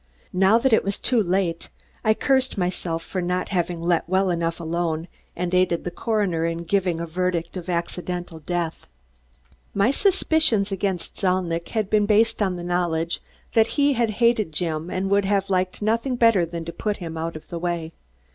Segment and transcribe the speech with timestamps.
[0.33, 1.69] Now that it was too late,
[2.03, 6.63] I cursed myself for not having let well enough alone and aided the coroner in
[6.63, 8.87] giving a verdict of accidental death.
[9.75, 13.21] My suspicions against Zalnitch had been based on the knowledge
[13.53, 16.17] that he hated Jim and would have done anything
[16.65, 17.93] to put him out of the way.